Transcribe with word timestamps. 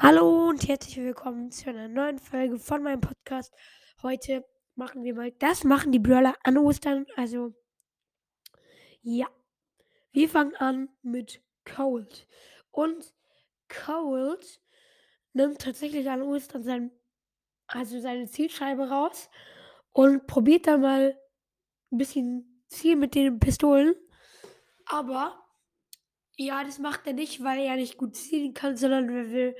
Hallo 0.00 0.48
und 0.48 0.68
herzlich 0.68 0.96
willkommen 0.98 1.50
zu 1.50 1.70
einer 1.70 1.88
neuen 1.88 2.20
Folge 2.20 2.60
von 2.60 2.84
meinem 2.84 3.00
Podcast. 3.00 3.52
Heute 4.00 4.44
machen 4.76 5.02
wir 5.02 5.12
mal, 5.12 5.32
das 5.32 5.64
machen 5.64 5.90
die 5.90 5.98
Brawler 5.98 6.36
an 6.44 6.56
Ostern. 6.56 7.04
Also, 7.16 7.52
ja. 9.02 9.26
Wir 10.12 10.28
fangen 10.28 10.54
an 10.54 10.88
mit 11.02 11.42
Cold. 11.64 12.28
Und 12.70 13.12
Cold 13.68 14.60
nimmt 15.32 15.60
tatsächlich 15.62 16.08
an 16.08 16.22
Ostern 16.22 16.62
sein, 16.62 16.92
also 17.66 17.98
seine 17.98 18.28
Zielscheibe 18.28 18.88
raus 18.88 19.28
und 19.90 20.28
probiert 20.28 20.68
dann 20.68 20.82
mal 20.82 21.20
ein 21.90 21.98
bisschen 21.98 22.62
Ziel 22.68 22.94
mit 22.94 23.16
den 23.16 23.40
Pistolen. 23.40 23.96
Aber 24.86 25.44
ja, 26.38 26.62
das 26.62 26.78
macht 26.78 27.06
er 27.06 27.12
nicht, 27.12 27.42
weil 27.42 27.58
er 27.60 27.74
nicht 27.76 27.98
gut 27.98 28.14
zielen 28.16 28.54
kann, 28.54 28.76
sondern 28.76 29.08
er 29.08 29.30
will 29.30 29.56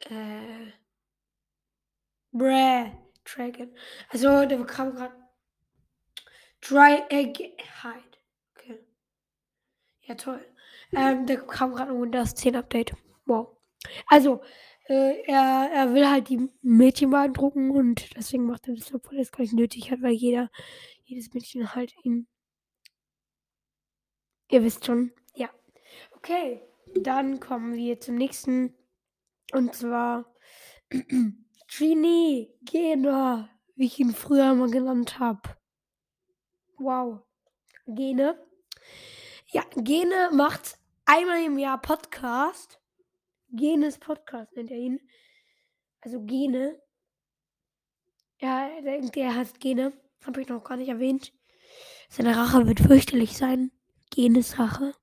äh, 0.00 0.72
Bräh, 2.32 2.92
Dragon. 3.24 3.74
Also, 4.10 4.44
der 4.46 4.64
kam 4.66 4.94
gerade 4.94 5.14
Dry 6.60 7.02
Egg 7.08 7.38
Hide. 7.82 8.18
Okay. 8.54 8.78
Ja, 10.02 10.14
toll. 10.14 10.44
Ähm, 10.92 11.26
der 11.26 11.46
kam 11.46 11.72
gerade 11.72 11.92
ein 11.92 12.00
Windows 12.00 12.34
10 12.34 12.56
Update. 12.56 12.92
Wow. 13.24 13.56
Also, 14.06 14.42
äh, 14.86 15.22
er, 15.26 15.70
er 15.72 15.94
will 15.94 16.08
halt 16.08 16.28
die 16.28 16.50
Mädchen 16.60 17.10
beeindrucken 17.10 17.70
und 17.70 18.14
deswegen 18.16 18.44
macht 18.44 18.68
er 18.68 18.74
das, 18.74 18.92
obwohl 18.92 19.16
er 19.16 19.22
es 19.22 19.32
gar 19.32 19.40
nicht 19.40 19.54
nötig 19.54 19.90
hat, 19.90 20.02
weil 20.02 20.12
jeder, 20.12 20.50
jedes 21.04 21.32
Mädchen 21.32 21.74
halt 21.74 21.94
ihn. 22.04 22.28
Ihr 24.50 24.64
wisst 24.64 24.84
schon. 24.84 25.12
Ja. 25.34 25.48
Okay. 26.12 26.60
Dann 26.94 27.38
kommen 27.38 27.74
wir 27.74 28.00
zum 28.00 28.16
nächsten. 28.16 28.74
Und 29.52 29.74
zwar 29.74 30.32
Genie 31.78 32.52
Gene, 32.62 33.48
wie 33.76 33.86
ich 33.86 33.98
ihn 34.00 34.12
früher 34.12 34.54
mal 34.54 34.70
genannt 34.70 35.18
habe. 35.18 35.56
Wow. 36.78 37.20
Gene. 37.86 38.38
Ja, 39.46 39.64
Gene 39.76 40.30
macht 40.32 40.78
einmal 41.04 41.44
im 41.44 41.58
Jahr 41.58 41.80
Podcast. 41.80 42.80
Genes 43.50 43.98
Podcast 43.98 44.54
nennt 44.56 44.70
er 44.70 44.78
ihn. 44.78 45.00
Also 46.00 46.22
Gene. 46.22 46.80
Ja, 48.40 48.68
er 48.68 48.82
denkt, 48.82 49.16
er 49.16 49.34
heißt 49.34 49.60
Gene. 49.60 49.92
Habe 50.24 50.40
ich 50.42 50.48
noch 50.48 50.64
gar 50.64 50.76
nicht 50.76 50.88
erwähnt. 50.88 51.32
Seine 52.08 52.36
Rache 52.36 52.66
wird 52.66 52.80
fürchterlich 52.80 53.36
sein. 53.36 53.70
Genes 54.10 54.58
Rache. 54.58 54.94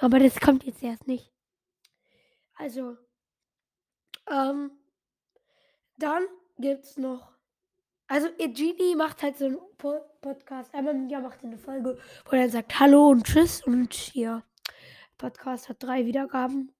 Aber 0.00 0.18
das 0.18 0.40
kommt 0.40 0.64
jetzt 0.64 0.82
erst 0.82 1.06
nicht. 1.06 1.32
Also, 2.54 2.96
ähm, 4.28 4.70
dann 5.98 6.24
gibt's 6.58 6.96
noch. 6.96 7.32
Also, 8.08 8.28
Genie 8.36 8.94
macht 8.96 9.22
halt 9.22 9.38
so 9.38 9.46
einen 9.46 9.58
po 9.78 10.00
Podcast. 10.20 10.74
Einmal 10.74 10.94
im 10.94 11.08
Jahr 11.08 11.22
macht 11.22 11.42
er 11.42 11.50
eine 11.50 11.58
Folge, 11.58 11.98
wo 12.24 12.36
er 12.36 12.48
sagt 12.48 12.78
Hallo 12.78 13.08
und 13.08 13.24
Tschüss. 13.24 13.64
Und 13.64 14.14
ja, 14.14 14.42
Podcast 15.18 15.68
hat 15.68 15.82
drei 15.82 16.06
Wiedergaben 16.06 16.72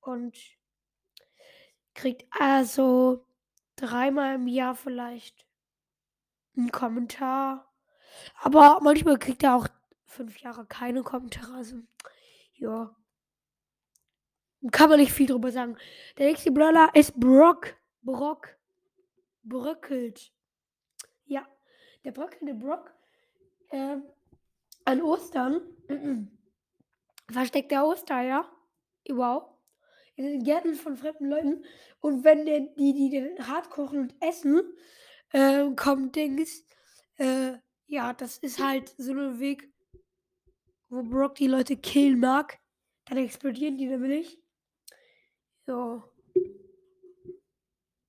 und 0.00 0.38
kriegt 1.94 2.26
also 2.38 3.26
dreimal 3.76 4.36
im 4.36 4.46
Jahr 4.48 4.74
vielleicht 4.74 5.46
einen 6.56 6.70
Kommentar. 6.70 7.69
Aber 8.40 8.80
manchmal 8.82 9.18
kriegt 9.18 9.42
er 9.42 9.56
auch 9.56 9.68
fünf 10.04 10.38
Jahre 10.40 10.66
keine 10.66 11.02
Kommentare. 11.02 11.54
Also, 11.54 11.76
ja. 12.54 12.94
Kann 14.70 14.90
man 14.90 15.00
nicht 15.00 15.12
viel 15.12 15.26
drüber 15.26 15.50
sagen. 15.50 15.76
Der 16.18 16.26
nächste 16.26 16.50
Brawler 16.50 16.90
ist 16.94 17.18
Brock. 17.18 17.76
Brock. 18.02 18.56
Bröckelt. 19.42 20.32
Ja. 21.24 21.46
Der 22.04 22.12
bröckelnde 22.12 22.54
Brock. 22.54 22.92
Äh, 23.70 23.96
an 24.84 25.02
Ostern. 25.02 25.62
versteckt 27.30 27.70
der 27.70 27.84
Ostereier. 27.84 28.44
Wow. 29.08 29.44
In 30.16 30.26
den 30.26 30.44
Gärten 30.44 30.74
von 30.74 30.96
fremden 30.96 31.30
Leuten. 31.30 31.64
Und 32.00 32.24
wenn 32.24 32.44
der, 32.44 32.60
die, 32.60 32.92
die 32.92 33.10
den 33.10 33.48
hart 33.48 33.70
kochen 33.70 34.00
und 34.00 34.14
essen, 34.20 34.62
äh, 35.32 35.70
kommt 35.74 36.16
Dings. 36.16 36.66
Äh, 37.16 37.54
ja, 37.90 38.12
das 38.12 38.38
ist 38.38 38.62
halt 38.62 38.94
so 38.98 39.12
ein 39.12 39.40
Weg, 39.40 39.68
wo 40.88 41.02
Brock 41.02 41.34
die 41.34 41.48
Leute 41.48 41.76
killen 41.76 42.20
mag. 42.20 42.58
Dann 43.06 43.18
explodieren 43.18 43.78
die 43.78 43.86
nämlich. 43.86 44.40
So. 45.66 46.04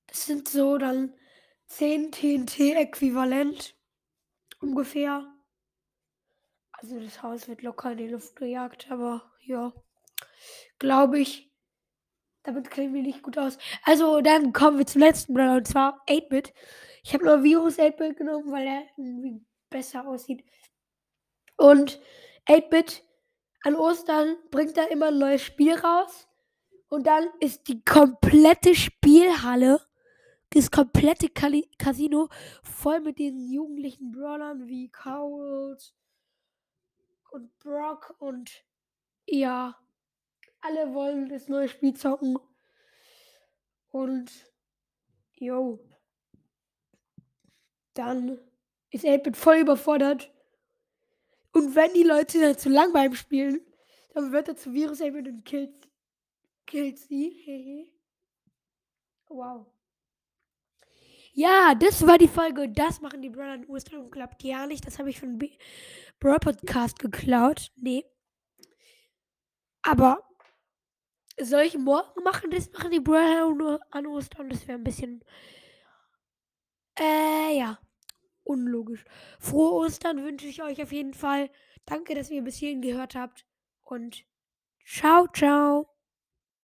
Das 0.06 0.26
sind 0.26 0.48
so 0.48 0.78
dann 0.78 1.14
10 1.66 2.12
TNT-Äquivalent. 2.12 3.76
Ungefähr. 4.60 5.26
Also 6.70 7.00
das 7.00 7.20
Haus 7.22 7.48
wird 7.48 7.62
locker 7.62 7.90
in 7.92 7.98
die 7.98 8.08
Luft 8.08 8.36
gejagt, 8.36 8.88
aber 8.88 9.32
ja. 9.40 9.72
Glaube 10.78 11.18
ich. 11.18 11.52
Damit 12.44 12.70
kennen 12.70 12.94
wir 12.94 13.02
nicht 13.02 13.22
gut 13.22 13.36
aus. 13.36 13.58
Also 13.82 14.20
dann 14.20 14.52
kommen 14.52 14.78
wir 14.78 14.86
zum 14.86 15.00
letzten 15.00 15.34
Brawler 15.34 15.56
und 15.56 15.66
zwar 15.66 16.04
8-Bit. 16.06 16.54
Ich 17.02 17.14
habe 17.14 17.24
nur 17.24 17.42
Virus 17.42 17.80
8-Bit 17.80 18.16
genommen, 18.16 18.52
weil 18.52 18.66
er 18.66 18.82
irgendwie 18.96 19.44
besser 19.72 20.06
aussieht. 20.06 20.44
Und 21.56 22.00
8-Bit 22.46 23.02
an 23.64 23.74
Ostern 23.74 24.36
bringt 24.50 24.76
er 24.76 24.90
immer 24.90 25.08
ein 25.08 25.18
neues 25.18 25.42
Spiel 25.42 25.74
raus. 25.74 26.28
Und 26.88 27.06
dann 27.06 27.26
ist 27.40 27.68
die 27.68 27.82
komplette 27.84 28.74
Spielhalle, 28.74 29.80
das 30.50 30.70
komplette 30.70 31.28
Kali 31.28 31.68
Casino 31.78 32.28
voll 32.62 33.00
mit 33.00 33.18
den 33.18 33.50
jugendlichen 33.50 34.12
Brawlern 34.12 34.66
wie 34.66 34.90
Cold 34.90 35.94
und 37.30 37.58
Brock 37.58 38.14
und 38.18 38.64
ja, 39.26 39.78
alle 40.60 40.92
wollen 40.92 41.28
das 41.28 41.48
neue 41.48 41.68
Spiel 41.68 41.94
zocken. 41.94 42.38
Und 43.90 44.30
yo, 45.34 45.78
dann 47.94 48.38
ist 48.92 49.04
8-Bit 49.04 49.36
voll 49.36 49.56
überfordert. 49.56 50.32
Und 51.52 51.74
wenn 51.74 51.92
die 51.92 52.04
Leute 52.04 52.40
dann 52.40 52.56
zu 52.56 52.68
lang 52.68 52.92
beim 52.92 53.14
Spielen, 53.14 53.60
dann 54.14 54.32
wird 54.32 54.48
er 54.48 54.56
zu 54.56 54.72
Virus 54.72 55.00
8-Bit 55.00 55.28
und 55.28 55.44
killt 55.44 55.82
killt 56.66 56.98
sie. 56.98 57.92
wow. 59.28 59.66
Ja, 61.34 61.74
das 61.74 62.06
war 62.06 62.18
die 62.18 62.28
Folge. 62.28 62.68
Das 62.68 63.00
machen 63.00 63.22
die 63.22 63.30
Brother 63.30 63.54
in 63.54 63.66
Ostern 63.66 64.00
und 64.00 64.10
klappt 64.10 64.42
ja 64.42 64.66
nicht. 64.66 64.86
Das 64.86 64.98
habe 64.98 65.10
ich 65.10 65.18
von 65.18 65.38
Bro 66.20 66.38
Podcast 66.40 66.98
geklaut. 66.98 67.70
Nee. 67.76 68.04
Aber 69.82 70.26
soll 71.40 71.62
ich 71.62 71.76
morgen 71.76 72.22
machen? 72.22 72.50
Das 72.50 72.70
machen 72.72 72.90
die 72.90 73.00
Brother 73.00 73.80
an 73.90 74.06
Ostern. 74.06 74.50
Das 74.50 74.66
wäre 74.68 74.78
ein 74.78 74.84
bisschen. 74.84 75.24
Äh, 76.98 77.56
ja. 77.56 77.78
Unlogisch. 78.44 79.04
Frohe 79.38 79.72
Ostern 79.72 80.24
wünsche 80.24 80.46
ich 80.46 80.62
euch 80.62 80.82
auf 80.82 80.92
jeden 80.92 81.14
Fall. 81.14 81.50
Danke, 81.86 82.14
dass 82.14 82.30
ihr 82.30 82.42
bis 82.42 82.56
hierhin 82.56 82.82
gehört 82.82 83.14
habt. 83.14 83.46
Und 83.82 84.24
ciao, 84.84 85.26
ciao. 85.28 85.91